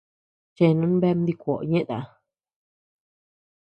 Cheanun 0.55 0.93
bea 0.99 1.11
ama 1.13 1.25
dikuoʼo 1.27 1.63
ñeeta. 1.71 1.97